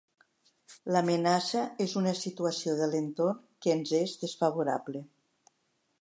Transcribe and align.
L'amenaça 0.93 1.61
és 1.85 1.93
una 2.01 2.15
situació 2.21 2.75
de 2.81 2.89
l'entorn 2.95 3.45
que 3.67 3.75
ens 3.77 3.95
és 4.03 4.19
desfavorable. 4.23 5.05